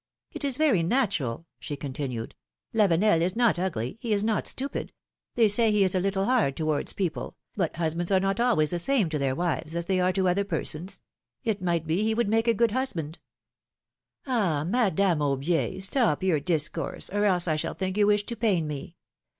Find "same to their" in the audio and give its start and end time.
8.79-9.35